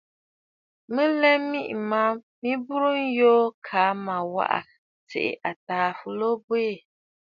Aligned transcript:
Mə̀ 0.93 1.07
lɛ 1.21 1.31
miʼì 1.49 1.73
ma 1.89 2.01
mɨ 2.41 2.51
burə̀ 2.65 2.97
yoo 3.19 3.43
kaa 3.65 3.91
mə 4.05 4.15
waʼà 4.33 4.59
tsiʼì 5.07 5.29
àtàà 5.49 5.87
fɨlo 5.99 6.29
bwiî. 6.45 6.73